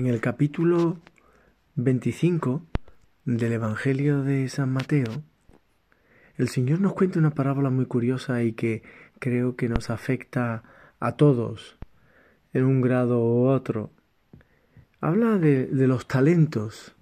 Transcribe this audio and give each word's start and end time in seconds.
En 0.00 0.06
el 0.06 0.22
capítulo 0.22 0.96
25 1.74 2.62
del 3.26 3.52
Evangelio 3.52 4.22
de 4.22 4.48
San 4.48 4.72
Mateo, 4.72 5.22
el 6.38 6.48
Señor 6.48 6.80
nos 6.80 6.94
cuenta 6.94 7.18
una 7.18 7.34
parábola 7.34 7.68
muy 7.68 7.84
curiosa 7.84 8.42
y 8.42 8.54
que 8.54 8.82
creo 9.18 9.56
que 9.56 9.68
nos 9.68 9.90
afecta 9.90 10.62
a 11.00 11.16
todos 11.18 11.76
en 12.54 12.64
un 12.64 12.80
grado 12.80 13.20
u 13.20 13.48
otro. 13.48 13.90
Habla 15.02 15.36
de, 15.36 15.66
de 15.66 15.86
los 15.86 16.08
talentos 16.08 16.96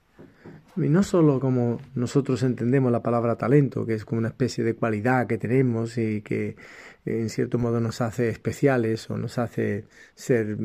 y 0.82 0.88
no 0.88 1.02
solo 1.02 1.40
como 1.40 1.80
nosotros 1.94 2.42
entendemos 2.42 2.92
la 2.92 3.02
palabra 3.02 3.36
talento, 3.36 3.84
que 3.86 3.94
es 3.94 4.04
como 4.04 4.18
una 4.18 4.28
especie 4.28 4.64
de 4.64 4.74
cualidad 4.74 5.26
que 5.26 5.38
tenemos 5.38 5.98
y 5.98 6.22
que 6.22 6.56
en 7.04 7.30
cierto 7.30 7.58
modo 7.58 7.80
nos 7.80 8.00
hace 8.00 8.28
especiales 8.28 9.08
o 9.10 9.16
nos 9.16 9.38
hace 9.38 9.84
ser 10.14 10.56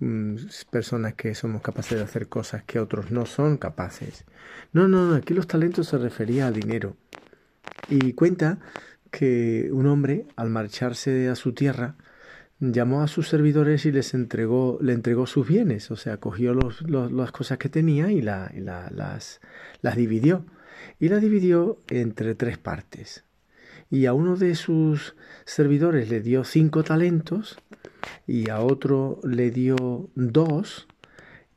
mm, 0.00 0.36
personas 0.70 1.14
que 1.14 1.34
somos 1.34 1.62
capaces 1.62 1.98
de 1.98 2.04
hacer 2.04 2.28
cosas 2.28 2.64
que 2.64 2.78
otros 2.78 3.10
no 3.10 3.26
son 3.26 3.56
capaces. 3.56 4.24
No, 4.72 4.88
no, 4.88 5.06
no, 5.06 5.14
aquí 5.14 5.34
los 5.34 5.46
talentos 5.46 5.88
se 5.88 5.98
refería 5.98 6.46
al 6.46 6.54
dinero. 6.54 6.96
Y 7.88 8.14
cuenta 8.14 8.58
que 9.10 9.68
un 9.70 9.86
hombre, 9.86 10.26
al 10.36 10.50
marcharse 10.50 11.28
a 11.28 11.34
su 11.34 11.52
tierra, 11.52 11.96
llamó 12.70 13.02
a 13.02 13.08
sus 13.08 13.28
servidores 13.28 13.84
y 13.86 13.92
les 13.92 14.14
entregó, 14.14 14.78
le 14.80 14.92
entregó 14.92 15.26
sus 15.26 15.48
bienes, 15.48 15.90
o 15.90 15.96
sea, 15.96 16.18
cogió 16.18 16.54
los, 16.54 16.88
las 16.88 17.32
cosas 17.32 17.58
que 17.58 17.68
tenía 17.68 18.12
y, 18.12 18.22
la, 18.22 18.52
las, 18.54 19.40
las 19.80 19.96
dividió. 19.96 20.44
Y 21.00 21.08
las 21.08 21.20
dividió 21.20 21.78
entre 21.88 22.36
tres 22.36 22.58
partes. 22.58 23.24
Y 23.90 24.06
a 24.06 24.14
uno 24.14 24.36
de 24.36 24.54
sus 24.54 25.16
servidores 25.44 26.08
le 26.08 26.20
dio 26.20 26.44
cinco 26.44 26.84
talentos 26.84 27.58
y 28.26 28.48
a 28.48 28.60
otro 28.60 29.20
le 29.24 29.50
dio 29.50 30.08
dos 30.14 30.86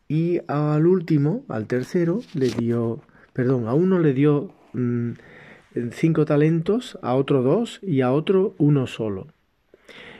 y 0.07 0.39
al 0.47 0.87
último, 0.87 1.45
al 1.47 1.67
tercero, 1.67 2.21
le 2.33 2.49
dio, 2.49 3.01
perdón, 3.33 3.67
a 3.67 3.73
uno 3.73 3.99
le 3.99 4.13
dio 4.13 4.53
mm, 4.73 5.11
cinco 5.91 6.25
talentos, 6.25 6.97
a 7.01 7.15
otro 7.15 7.41
dos 7.41 7.79
y 7.81 8.01
a 8.01 8.11
otro 8.11 8.55
uno 8.57 8.87
solo. 8.87 9.34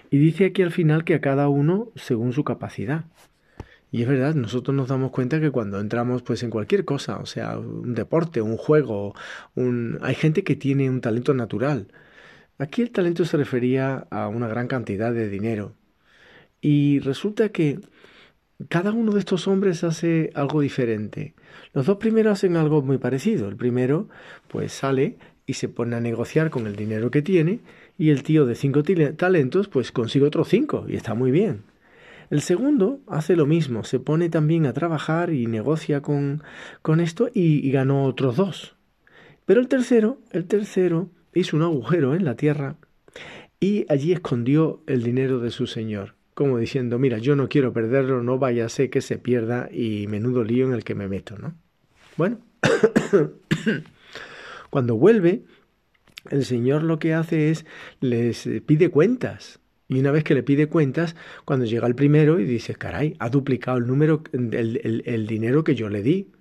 Y 0.10 0.18
dice 0.18 0.46
aquí 0.46 0.62
al 0.62 0.72
final 0.72 1.04
que 1.04 1.16
a 1.16 1.22
cada 1.22 1.50
uno 1.50 1.92
según 1.96 2.34
su 2.34 2.44
capacidad. 2.44 3.06
Y 3.92 4.02
es 4.02 4.08
verdad, 4.08 4.36
nosotros 4.36 4.76
nos 4.76 4.90
damos 4.90 5.12
cuenta 5.12 5.40
que 5.40 5.52
cuando 5.52 5.80
entramos 5.80 6.22
pues 6.22 6.44
en 6.44 6.50
cualquier 6.50 6.86
cosa, 6.86 7.18
o 7.20 7.26
sea, 7.26 7.58
un 7.58 7.94
deporte, 7.94 8.42
un 8.42 8.58
juego, 8.58 9.16
un... 9.56 10.00
hay 10.02 10.16
gente 10.16 10.44
que 10.44 10.56
tiene 10.56 10.90
un 10.90 11.02
talento 11.02 11.34
natural. 11.34 11.88
Aquí 12.58 12.82
el 12.82 12.92
talento 12.92 13.26
se 13.26 13.38
refería 13.38 14.08
a 14.10 14.28
una 14.28 14.48
gran 14.48 14.68
cantidad 14.68 15.14
de 15.14 15.30
dinero. 15.30 15.76
Y 16.62 17.00
resulta 17.00 17.50
que 17.50 17.80
cada 18.70 18.92
uno 18.92 19.12
de 19.12 19.20
estos 19.20 19.48
hombres 19.48 19.84
hace 19.84 20.32
algo 20.36 20.62
diferente. 20.62 21.36
Los 21.74 21.86
dos 21.86 21.98
primeros 21.98 22.34
hacen 22.34 22.56
algo 22.58 22.82
muy 22.82 22.98
parecido. 22.98 23.48
El 23.48 23.58
primero 23.58 24.10
pues 24.48 24.72
sale 24.74 25.18
y 25.48 25.54
se 25.54 25.70
pone 25.70 25.96
a 25.96 26.02
negociar 26.02 26.50
con 26.50 26.68
el 26.68 26.76
dinero 26.76 27.12
que 27.12 27.22
tiene 27.22 27.60
y 27.98 28.10
el 28.10 28.24
tío 28.24 28.46
de 28.46 28.56
cinco 28.56 28.84
talentos 29.16 29.68
pues 29.68 29.92
consigue 29.92 30.26
otros 30.26 30.50
cinco 30.50 30.86
y 30.88 30.96
está 30.96 31.14
muy 31.14 31.32
bien. 31.32 31.64
El 32.30 32.42
segundo 32.42 33.00
hace 33.08 33.36
lo 33.36 33.46
mismo, 33.46 33.84
se 33.84 34.00
pone 34.00 34.30
también 34.30 34.66
a 34.66 34.74
trabajar 34.74 35.32
y 35.32 35.46
negocia 35.46 36.02
con, 36.02 36.42
con 36.82 37.00
esto 37.00 37.30
y, 37.34 37.70
ganó 37.72 38.06
otros 38.06 38.36
dos. 38.36 38.76
Pero 39.46 39.62
el 39.62 39.68
tercero, 39.68 40.20
el 40.32 40.46
tercero 40.46 41.10
hizo 41.36 41.56
un 41.56 41.64
agujero 41.64 42.16
en 42.16 42.26
la 42.26 42.36
tierra 42.36 42.78
y 43.60 43.86
allí 43.90 44.12
escondió 44.12 44.82
el 44.88 45.04
dinero 45.04 45.40
de 45.40 45.52
su 45.52 45.68
señor, 45.68 46.16
como 46.34 46.58
diciendo, 46.58 46.98
mira, 46.98 47.20
yo 47.20 47.36
no 47.36 47.48
quiero 47.48 47.74
perderlo, 47.74 48.24
no 48.24 48.40
vaya 48.40 48.66
a 48.66 48.70
ser 48.70 48.90
que 48.90 49.02
se 49.02 49.20
pierda 49.20 49.70
y 49.72 50.08
menudo 50.08 50.44
lío 50.44 50.66
en 50.66 50.74
el 50.74 50.84
que 50.84 50.96
me 50.96 51.08
meto, 51.08 51.38
¿no? 51.38 51.54
Bueno, 52.18 52.40
cuando 54.76 54.98
vuelve, 54.98 55.46
el 56.30 56.44
Señor 56.44 56.84
lo 56.84 57.00
que 57.00 57.14
hace 57.14 57.50
es 57.50 57.66
les 58.02 58.46
pide 58.66 58.90
cuentas. 58.90 59.62
Y 59.88 60.00
una 60.02 60.12
vez 60.12 60.26
que 60.26 60.34
le 60.34 60.44
pide 60.44 60.68
cuentas, 60.68 61.16
cuando 61.46 61.64
llega 61.66 61.88
el 61.88 61.96
primero 61.96 62.42
y 62.42 62.44
dice, 62.44 62.76
caray, 62.76 63.16
ha 63.20 63.30
duplicado 63.30 63.78
el 63.78 63.88
número, 63.88 64.22
el, 64.34 65.28
dinero 65.28 65.64
que 65.64 65.76
yo 65.76 65.88
le 65.88 66.04
di. 66.04 66.34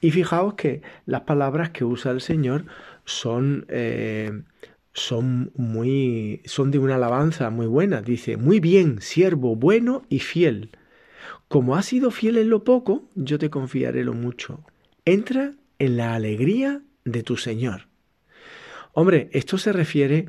Y 0.00 0.12
fijaos 0.12 0.54
que 0.54 0.82
las 1.04 1.22
palabras 1.22 1.70
que 1.70 1.84
usa 1.84 2.12
el 2.12 2.20
Señor 2.20 2.64
son, 3.06 3.66
eh, 3.68 4.40
son 4.92 5.50
muy, 5.56 6.42
son 6.44 6.70
de 6.70 6.78
una 6.78 6.94
alabanza 6.94 7.50
muy 7.50 7.66
buena. 7.66 8.02
Dice, 8.02 8.36
muy 8.36 8.60
bien, 8.60 9.00
siervo 9.00 9.56
bueno 9.56 10.04
y 10.08 10.20
fiel. 10.20 10.70
Como 11.48 11.74
has 11.74 11.86
sido 11.86 12.12
fiel 12.12 12.38
en 12.38 12.50
lo 12.50 12.62
poco, 12.62 13.10
yo 13.16 13.36
te 13.40 13.50
confiaré 13.50 14.04
lo 14.04 14.12
mucho. 14.12 14.60
Entra 15.04 15.54
en 15.80 15.96
la 15.96 16.14
alegría 16.14 16.84
de 17.10 17.22
tu 17.22 17.36
Señor. 17.36 17.90
Hombre, 18.92 19.28
esto 19.32 19.56
se 19.56 19.72
refiere 19.72 20.26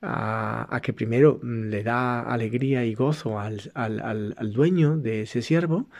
a, 0.00 0.80
que 0.82 0.92
primero 0.92 1.40
mm, 1.42 1.68
le 1.68 1.82
da 1.82 2.22
alegría 2.22 2.84
y 2.84 2.94
gozo 2.94 3.38
al, 3.38 4.34
dueño 4.52 4.96
de 4.96 5.22
ese 5.22 5.42
siervo 5.42 5.90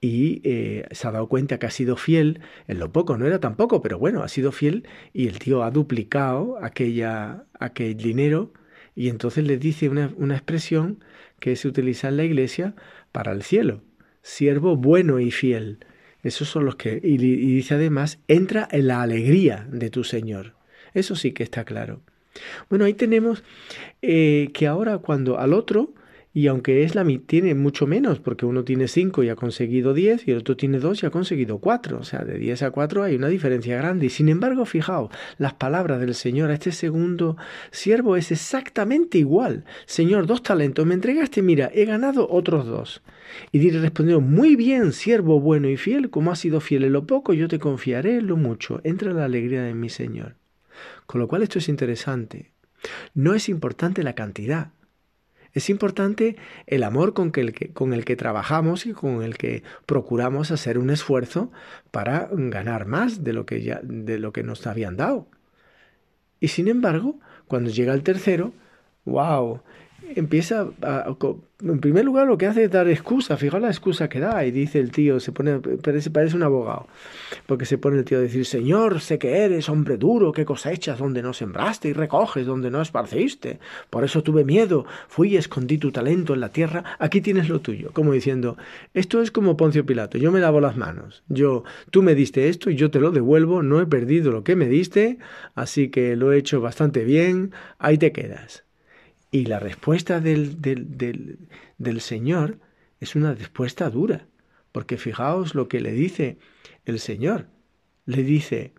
y 0.00 0.42
eh, 0.44 0.86
se 0.90 1.08
ha 1.08 1.12
dado 1.12 1.28
cuenta 1.28 1.58
que 1.58 1.66
ha 1.66 1.70
sido 1.70 1.96
fiel 1.96 2.40
en 2.68 2.78
lo 2.78 2.92
poco, 2.92 3.16
no 3.16 3.26
era 3.26 3.40
tan 3.40 3.56
poco, 3.56 3.80
pero 3.80 3.98
bueno, 3.98 4.22
ha 4.22 4.28
sido 4.28 4.52
fiel 4.52 4.86
y 5.14 5.28
el 5.28 5.38
tío 5.38 5.62
ha 5.62 5.70
duplicado 5.70 6.58
aquella, 6.62 7.46
aquel 7.58 7.96
dinero 7.96 8.52
y 8.94 9.08
entonces 9.08 9.44
le 9.44 9.56
dice 9.56 9.88
una, 9.88 10.12
una 10.18 10.34
expresión 10.34 11.02
que 11.40 11.56
se 11.56 11.68
utiliza 11.68 12.08
en 12.08 12.18
la 12.18 12.24
iglesia 12.24 12.74
para 13.12 13.32
el 13.32 13.42
cielo, 13.42 13.82
siervo 14.20 14.76
bueno 14.76 15.20
y 15.20 15.30
fiel. 15.30 15.78
Esos 16.24 16.48
son 16.48 16.64
los 16.64 16.74
que, 16.76 16.98
y 17.02 17.16
dice 17.16 17.74
además, 17.74 18.18
entra 18.26 18.66
en 18.72 18.88
la 18.88 19.02
alegría 19.02 19.68
de 19.70 19.90
tu 19.90 20.02
Señor. 20.02 20.54
Eso 20.94 21.14
sí 21.14 21.32
que 21.32 21.44
está 21.44 21.64
claro. 21.64 22.00
Bueno, 22.68 22.84
ahí 22.84 22.94
tenemos 22.94 23.44
eh, 24.02 24.50
que 24.54 24.66
ahora 24.66 24.98
cuando 24.98 25.38
al 25.38 25.52
otro, 25.52 25.92
y 26.36 26.48
aunque 26.48 26.82
es 26.82 26.96
la 26.96 27.04
tiene 27.26 27.54
mucho 27.54 27.86
menos, 27.86 28.18
porque 28.18 28.44
uno 28.44 28.64
tiene 28.64 28.88
5 28.88 29.22
y 29.22 29.28
ha 29.28 29.36
conseguido 29.36 29.94
10 29.94 30.26
y 30.26 30.32
el 30.32 30.38
otro 30.38 30.56
tiene 30.56 30.80
2 30.80 31.04
y 31.04 31.06
ha 31.06 31.10
conseguido 31.10 31.58
4, 31.58 31.96
o 31.96 32.02
sea, 32.02 32.24
de 32.24 32.38
10 32.38 32.64
a 32.64 32.70
4 32.72 33.04
hay 33.04 33.14
una 33.14 33.28
diferencia 33.28 33.76
grande. 33.76 34.06
Y 34.06 34.10
sin 34.10 34.28
embargo, 34.28 34.64
fijaos, 34.64 35.12
las 35.38 35.54
palabras 35.54 36.00
del 36.00 36.16
Señor 36.16 36.50
a 36.50 36.54
este 36.54 36.72
segundo 36.72 37.36
siervo 37.70 38.16
es 38.16 38.32
exactamente 38.32 39.16
igual. 39.16 39.64
Señor, 39.86 40.26
dos 40.26 40.42
talentos 40.42 40.84
me 40.84 40.94
entregaste, 40.94 41.40
mira, 41.40 41.70
he 41.72 41.84
ganado 41.84 42.28
otros 42.28 42.66
dos. 42.66 43.02
Y 43.52 43.60
diré 43.60 43.78
respondió, 43.78 44.20
muy 44.20 44.56
bien, 44.56 44.92
siervo 44.92 45.38
bueno 45.38 45.68
y 45.68 45.76
fiel, 45.76 46.10
como 46.10 46.32
has 46.32 46.40
sido 46.40 46.60
fiel 46.60 46.82
en 46.82 46.94
lo 46.94 47.06
poco, 47.06 47.32
yo 47.32 47.46
te 47.46 47.60
confiaré 47.60 48.16
en 48.16 48.26
lo 48.26 48.36
mucho. 48.36 48.80
Entra 48.82 49.12
la 49.12 49.26
alegría 49.26 49.62
de 49.62 49.74
mi 49.74 49.88
Señor. 49.88 50.34
Con 51.06 51.20
lo 51.20 51.28
cual 51.28 51.42
esto 51.42 51.60
es 51.60 51.68
interesante. 51.68 52.50
No 53.14 53.34
es 53.34 53.48
importante 53.48 54.02
la 54.02 54.16
cantidad. 54.16 54.72
Es 55.54 55.70
importante 55.70 56.36
el 56.66 56.82
amor 56.82 57.14
con, 57.14 57.32
el 57.36 57.54
que, 58.04 58.16
trabajamos 58.16 58.86
y 58.86 58.92
con 58.92 59.22
el 59.22 59.38
que 59.38 59.62
procuramos 59.86 60.50
hacer 60.50 60.78
un 60.78 60.90
esfuerzo 60.90 61.52
para 61.92 62.28
ganar 62.32 62.86
más 62.86 63.22
de 63.22 63.32
lo 63.32 63.46
que, 63.46 63.78
de 63.82 64.18
lo 64.18 64.32
que 64.32 64.42
nos 64.42 64.66
habían 64.66 64.96
dado. 64.96 65.28
Y 66.40 66.48
sin 66.48 66.66
embargo, 66.66 67.20
cuando 67.46 67.70
llega 67.70 67.94
el 67.94 68.02
tercero, 68.02 68.52
wow, 69.04 69.62
empieza 70.14 70.68
a, 70.82 71.14
en 71.62 71.80
primer 71.80 72.04
lugar 72.04 72.26
lo 72.26 72.36
que 72.36 72.46
hace 72.46 72.64
es 72.64 72.70
dar 72.70 72.88
excusa, 72.88 73.36
fijaos 73.36 73.62
la 73.62 73.68
excusa 73.68 74.08
que 74.08 74.20
da 74.20 74.44
y 74.44 74.50
dice 74.50 74.80
el 74.80 74.90
tío, 74.90 75.20
se 75.20 75.32
pone, 75.32 75.60
parece, 75.60 76.10
parece 76.10 76.36
un 76.36 76.42
abogado, 76.42 76.86
porque 77.46 77.64
se 77.64 77.78
pone 77.78 77.98
el 77.98 78.04
tío 78.04 78.18
a 78.18 78.20
decir, 78.20 78.44
Señor, 78.44 79.00
sé 79.00 79.18
que 79.18 79.38
eres 79.38 79.68
hombre 79.68 79.96
duro, 79.96 80.32
que 80.32 80.44
cosechas 80.44 80.98
donde 80.98 81.22
no 81.22 81.32
sembraste 81.32 81.88
y 81.88 81.92
recoges 81.92 82.46
donde 82.46 82.70
no 82.70 82.82
esparciste, 82.82 83.60
por 83.88 84.04
eso 84.04 84.22
tuve 84.22 84.44
miedo, 84.44 84.84
fui 85.08 85.34
y 85.34 85.36
escondí 85.36 85.78
tu 85.78 85.92
talento 85.92 86.34
en 86.34 86.40
la 86.40 86.50
tierra, 86.50 86.84
aquí 86.98 87.20
tienes 87.20 87.48
lo 87.48 87.60
tuyo, 87.60 87.90
como 87.92 88.12
diciendo, 88.12 88.56
esto 88.92 89.22
es 89.22 89.30
como 89.30 89.56
Poncio 89.56 89.86
Pilato, 89.86 90.18
yo 90.18 90.32
me 90.32 90.40
lavo 90.40 90.60
las 90.60 90.76
manos, 90.76 91.22
yo, 91.28 91.64
tú 91.90 92.02
me 92.02 92.14
diste 92.14 92.48
esto 92.48 92.68
y 92.68 92.76
yo 92.76 92.90
te 92.90 93.00
lo 93.00 93.10
devuelvo, 93.10 93.62
no 93.62 93.80
he 93.80 93.86
perdido 93.86 94.32
lo 94.32 94.44
que 94.44 94.56
me 94.56 94.66
diste, 94.66 95.18
así 95.54 95.88
que 95.88 96.16
lo 96.16 96.32
he 96.32 96.38
hecho 96.38 96.60
bastante 96.60 97.04
bien, 97.04 97.52
ahí 97.78 97.96
te 97.96 98.12
quedas. 98.12 98.63
Y 99.34 99.46
la 99.46 99.58
respuesta 99.58 100.20
del, 100.20 100.62
del, 100.62 102.00
Señor 102.00 102.60
es 103.00 103.16
una 103.16 103.34
respuesta 103.34 103.90
dura, 103.90 104.28
porque 104.70 104.96
fijaos 104.96 105.56
lo 105.56 105.66
que 105.66 105.80
le 105.80 105.90
dice 105.90 106.38
el 106.84 107.00
Señor. 107.00 107.48
Le 108.06 108.22
dice, 108.22 108.74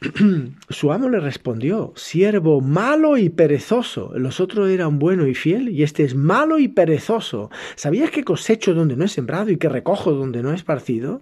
su 0.70 0.90
amo 0.90 1.10
le 1.10 1.20
respondió, 1.20 1.92
siervo 1.96 2.62
malo 2.62 3.18
y 3.18 3.28
perezoso. 3.28 4.12
Los 4.16 4.40
otros 4.40 4.70
eran 4.70 4.98
bueno 4.98 5.26
y 5.26 5.34
fiel, 5.34 5.68
y 5.68 5.82
este 5.82 6.04
es 6.04 6.14
malo 6.14 6.58
y 6.58 6.68
perezoso. 6.68 7.50
¿Sabías 7.74 8.10
que 8.10 8.24
cosecho 8.24 8.72
donde 8.72 8.96
no 8.96 9.04
he 9.04 9.08
sembrado 9.08 9.50
y 9.50 9.58
que 9.58 9.68
recojo 9.68 10.12
donde 10.12 10.42
no 10.42 10.52
he 10.52 10.54
esparcido? 10.54 11.20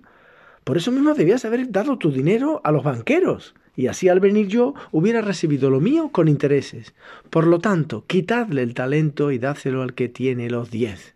Por 0.62 0.76
eso 0.76 0.92
mismo 0.92 1.14
debías 1.14 1.44
haber 1.44 1.68
dado 1.72 1.98
tu 1.98 2.12
dinero 2.12 2.60
a 2.62 2.70
los 2.70 2.84
banqueros 2.84 3.56
y 3.76 3.88
así 3.88 4.08
al 4.08 4.20
venir 4.20 4.48
yo 4.48 4.74
hubiera 4.92 5.20
recibido 5.20 5.70
lo 5.70 5.80
mío 5.80 6.10
con 6.12 6.28
intereses. 6.28 6.94
Por 7.30 7.46
lo 7.46 7.58
tanto, 7.58 8.04
quitadle 8.06 8.62
el 8.62 8.74
talento 8.74 9.30
y 9.30 9.38
dádselo 9.38 9.82
al 9.82 9.94
que 9.94 10.08
tiene 10.08 10.48
los 10.48 10.70
diez. 10.70 11.14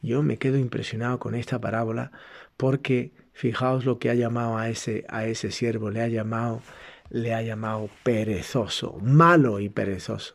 Yo 0.00 0.22
me 0.22 0.38
quedo 0.38 0.58
impresionado 0.58 1.18
con 1.18 1.34
esta 1.34 1.60
parábola 1.60 2.10
porque 2.56 3.12
fijaos 3.32 3.84
lo 3.84 3.98
que 3.98 4.10
ha 4.10 4.14
llamado 4.14 4.58
a 4.58 4.68
ese, 4.68 5.04
a 5.08 5.26
ese 5.26 5.52
siervo, 5.52 5.90
le 5.90 6.00
ha 6.00 6.08
llamado, 6.08 6.60
le 7.08 7.34
ha 7.34 7.42
llamado 7.42 7.88
perezoso, 8.02 8.98
malo 9.00 9.60
y 9.60 9.68
perezoso. 9.68 10.34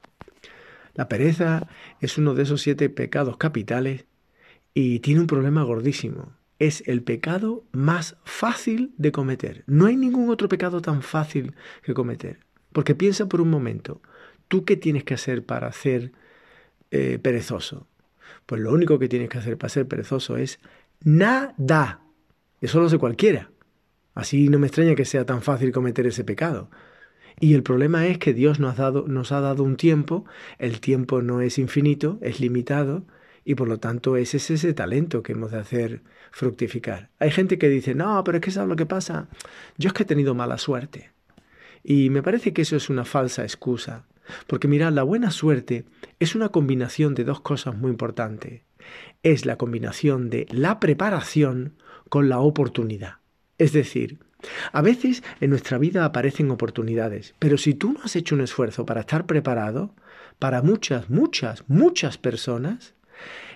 La 0.94 1.10
pereza 1.10 1.68
es 2.00 2.18
uno 2.18 2.34
de 2.34 2.44
esos 2.44 2.62
siete 2.62 2.90
pecados 2.90 3.38
capitales 3.38 4.06
y 4.74 5.00
tiene 5.00 5.20
un 5.20 5.28
problema 5.28 5.64
gordísimo. 5.64 6.37
Es 6.60 6.84
el 6.88 7.04
pecado 7.04 7.64
más 7.72 8.18
fácil 8.24 8.94
de 8.98 9.12
cometer. 9.12 9.64
No 9.68 9.86
hay 9.86 9.96
ningún 9.96 10.30
otro 10.30 10.50
pecado 10.50 10.82
tan 10.82 11.02
fácil 11.02 11.54
que 11.84 11.94
cometer. 11.94 12.40
Porque 12.72 12.96
piensa 12.96 13.28
por 13.28 13.42
un 13.42 13.50
momento, 13.50 14.02
¿tú 14.48 14.66
qué 14.66 14.76
tienes 14.78 15.04
que 15.04 15.14
hacer 15.14 15.46
para 15.46 15.72
ser 15.72 16.12
eh, 16.92 17.20
perezoso? 17.22 17.88
Pues 18.46 18.62
lo 18.62 18.72
único 18.72 19.00
que 19.00 19.10
tienes 19.10 19.30
que 19.30 19.38
hacer 19.38 19.58
para 19.58 19.70
ser 19.70 19.88
perezoso 19.88 20.38
es 20.38 20.60
nada. 21.04 22.02
Eso 22.62 22.80
lo 22.80 22.88
hace 22.88 22.98
cualquiera. 22.98 23.52
Así 24.16 24.50
no 24.50 24.58
me 24.58 24.68
extraña 24.68 24.96
que 24.96 25.06
sea 25.06 25.26
tan 25.26 25.42
fácil 25.42 25.72
cometer 25.72 26.08
ese 26.08 26.24
pecado. 26.24 26.70
Y 27.40 27.54
el 27.54 27.62
problema 27.62 28.08
es 28.08 28.18
que 28.18 28.34
Dios 28.34 28.60
nos 28.60 28.80
ha, 28.80 28.84
dado, 28.84 29.08
nos 29.08 29.32
ha 29.32 29.42
dado 29.42 29.64
un 29.64 29.78
tiempo, 29.78 30.26
el 30.58 30.80
tiempo 30.80 31.22
no 31.22 31.42
es 31.42 31.60
infinito, 31.60 32.18
es 32.22 32.40
limitado, 32.40 33.06
y 33.48 33.56
por 33.56 33.70
lo 33.70 33.80
tanto 33.80 34.18
ese 34.18 34.38
es 34.38 34.52
ese 34.52 34.74
talento 34.74 35.24
que 35.24 35.32
hemos 35.32 35.52
de 35.52 35.60
hacer 35.60 36.02
fructificar. 36.32 37.12
Hay 37.18 37.32
gente 37.32 37.58
que 37.58 37.70
dice, 37.70 37.96
no, 37.96 38.22
pero 38.26 38.40
es 38.40 38.44
que 38.44 38.52
¿sabes 38.52 38.68
lo 38.68 38.76
que 38.76 38.86
pasa? 38.86 39.30
Yo 39.78 39.88
es 39.88 39.94
que 39.94 40.04
he 40.04 40.06
tenido 40.06 40.36
mala 40.36 40.58
suerte. 40.58 41.12
Y 41.82 42.10
me 42.10 42.22
parece 42.22 42.52
que 42.52 42.64
eso 42.64 42.76
es 42.76 42.90
una 42.90 43.06
falsa 43.06 43.44
excusa. 43.44 44.04
Porque 44.48 44.68
mirad, 44.68 44.92
la 44.92 45.04
buena 45.04 45.32
suerte 45.32 45.86
es 46.20 46.36
una 46.36 46.50
combinación 46.50 47.16
de 47.16 47.24
dos 47.24 47.40
cosas 47.40 47.78
muy 47.78 47.90
importantes. 47.90 48.64
Es 49.24 49.46
la 49.46 49.58
combinación 49.58 50.30
de 50.30 50.46
la 50.50 50.82
preparación 50.82 51.78
con 52.10 52.28
la 52.28 52.40
oportunidad. 52.40 53.20
Es 53.58 53.72
decir, 53.72 54.20
a 54.74 54.82
veces 54.82 55.24
en 55.40 55.52
nuestra 55.52 55.78
vida 55.78 56.04
aparecen 56.04 56.52
oportunidades, 56.52 57.34
pero 57.40 57.58
si 57.58 57.74
tú 57.74 57.94
no 57.94 58.02
has 58.04 58.18
hecho 58.18 58.36
un 58.36 58.42
esfuerzo 58.42 58.86
para 58.86 59.00
estar 59.00 59.26
preparado, 59.26 59.96
para 60.38 60.62
muchas, 60.62 61.10
muchas, 61.10 61.64
muchas 61.70 62.18
personas, 62.18 62.97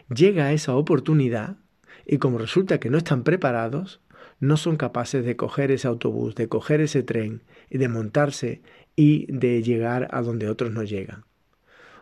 llega 0.10 0.54
esa 0.54 0.76
oportunidad 0.76 1.58
y 2.06 2.18
como 2.18 2.38
resulta 2.38 2.80
que 2.80 2.90
no 2.90 2.98
están 2.98 3.24
preparados, 3.24 4.02
no 4.40 4.58
son 4.58 4.76
capaces 4.76 5.24
de 5.24 5.36
coger 5.36 5.72
ese 5.72 5.88
autobús, 5.88 6.36
de 6.36 6.48
coger 6.48 6.82
ese 6.82 7.04
tren 7.04 7.44
de 7.78 7.88
montarse 7.88 8.62
y 8.96 9.32
de 9.32 9.64
llegar 9.64 10.08
a 10.12 10.22
donde 10.22 10.50
otros 10.50 10.72
no 10.72 10.84
llegan. 10.84 11.26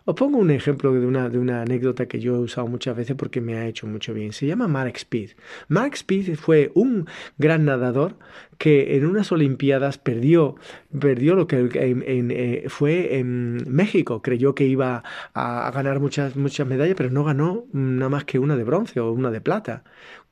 Os 0.09 0.15
pongo 0.15 0.39
un 0.39 0.49
ejemplo 0.49 0.91
de 0.91 1.05
una, 1.05 1.29
de 1.29 1.37
una 1.37 1.61
anécdota 1.61 2.07
que 2.07 2.19
yo 2.19 2.33
he 2.35 2.39
usado 2.39 2.65
muchas 2.65 2.97
veces 2.97 3.15
porque 3.15 3.41
me 3.41 3.57
ha 3.57 3.67
hecho 3.67 3.85
mucho 3.85 4.11
bien. 4.11 4.33
Se 4.33 4.47
llama 4.47 4.67
Mark 4.67 4.93
Speed. 4.95 5.33
Mark 5.67 5.93
Speed 5.93 6.35
fue 6.35 6.71
un 6.73 7.05
gran 7.37 7.63
nadador 7.65 8.17
que 8.57 8.97
en 8.97 9.05
unas 9.05 9.31
Olimpiadas 9.31 9.99
perdió, 9.99 10.55
perdió 10.99 11.35
lo 11.35 11.45
que 11.45 11.69
eh, 11.75 12.65
fue 12.69 13.19
en 13.19 13.57
México. 13.67 14.23
Creyó 14.23 14.55
que 14.55 14.65
iba 14.65 15.03
a, 15.35 15.69
ganar 15.75 15.99
muchas, 15.99 16.35
muchas 16.35 16.65
medallas, 16.65 16.95
pero 16.97 17.11
no 17.11 17.23
ganó 17.23 17.65
nada 17.71 18.09
más 18.09 18.25
que 18.25 18.39
una 18.39 18.57
de 18.57 18.63
bronce 18.63 18.99
o 18.99 19.11
una 19.11 19.29
de 19.29 19.41
plata. 19.41 19.83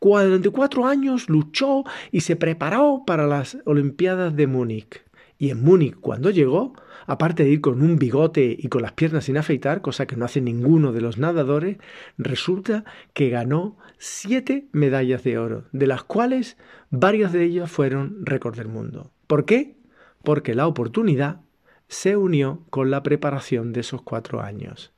Durante 0.01 0.50
cuatro 0.50 0.88
años 0.88 1.29
luchó 1.29 1.83
y 2.12 2.21
se 2.21 2.35
preparó 2.35 3.03
para 3.06 3.27
las 3.27 3.59
Olimpiadas 3.65 4.35
de 4.35 4.47
Múnich. 4.47 5.06
Y 5.38 5.51
en 5.51 5.63
Múnich, 5.63 5.95
cuando 6.00 6.30
llegó, 6.31 6.74
aparte 7.06 7.44
de 7.44 7.50
ir 7.50 7.62
con 7.62 7.81
un 7.81 7.98
bigote 7.98 8.56
y 8.57 8.68
con 8.69 8.81
las 8.81 8.94
piernas 8.94 9.25
sin 9.25 9.38
afeitar, 9.38 9.81
cosa 9.81 10.07
que 10.07 10.16
no 10.16 10.25
hace 10.25 10.42
ninguno 10.42 10.92
de 10.94 11.01
los 11.01 11.18
nadadores, 11.18 11.78
resulta 12.18 12.86
que 13.13 13.30
ganó 13.30 13.78
siete 14.00 14.68
medallas 14.72 15.24
de 15.24 15.38
oro, 15.38 15.66
de 15.72 15.88
las 15.88 16.04
cuales 16.04 16.57
varias 16.89 17.34
de 17.34 17.44
ellas 17.44 17.69
fueron 17.69 18.25
récord 18.25 18.57
del 18.57 18.68
mundo. 18.68 19.12
¿Por 19.28 19.45
qué? 19.45 19.75
Porque 20.24 20.56
la 20.56 20.68
oportunidad 20.68 21.42
se 21.88 22.18
unió 22.18 22.63
con 22.69 22.89
la 22.92 23.04
preparación 23.04 23.74
de 23.74 23.81
esos 23.81 24.01
cuatro 24.01 24.42
años. 24.42 24.92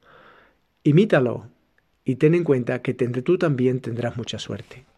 Imítalo 0.84 1.48
y 2.06 2.16
ten 2.16 2.34
en 2.34 2.44
cuenta 2.44 2.82
que 2.82 2.94
tú 2.94 3.38
también 3.38 3.82
tendrás 3.82 4.18
mucha 4.18 4.40
suerte. 4.40 4.89